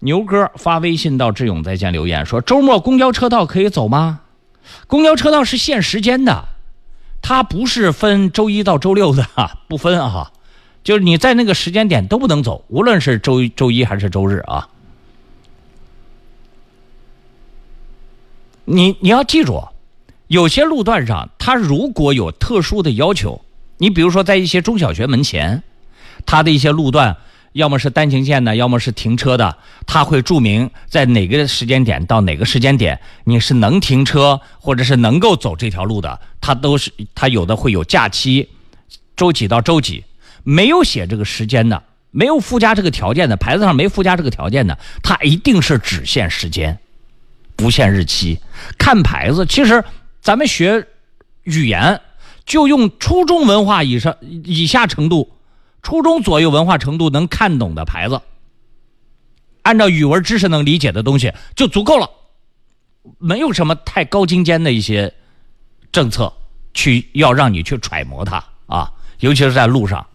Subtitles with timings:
[0.00, 4.20] 牛哥发微信到志勇在线留言说：“周末公交车道可以走吗？
[4.86, 6.48] 公交车道是限时间的，
[7.20, 9.26] 它不是分周一到周六的，
[9.68, 10.32] 不分啊，
[10.82, 14.68] 就是你在那个时间点都不能走，无论是周周一还是周日啊。
[18.64, 19.68] 你你要记住，
[20.28, 23.44] 有些路段上，它如果有特殊的要求，
[23.76, 25.62] 你比如说在一些中小学门前，
[26.24, 27.18] 它的一些路段。”
[27.52, 29.56] 要么是单行线的，要么是停车的，
[29.86, 38.48] 他会注明在哪个时间点到哪个时间点你是能停车或者是能够走这条路的，他都是他有的会有假期，
[39.16, 40.04] 周几到周几，
[40.44, 41.82] 没有写这个时间的，
[42.12, 46.78] 没有附加这个条件的牌子上没附加这个条件的，它一定是只限时间，
[47.56, 48.38] 不限日期。
[48.78, 49.82] 看牌子，其实
[50.22, 50.86] 咱们学
[51.42, 52.00] 语言
[52.46, 55.28] 就用初中文化以上以下程度。
[55.82, 58.20] 初中左右文化程度能看懂的牌子，
[59.62, 62.08] 按照语文知识能理解的东西就足够了，
[63.18, 65.12] 没有什么太高精尖的一些
[65.90, 66.32] 政策
[66.74, 70.06] 去要让你去揣摩它啊，尤其是在路上。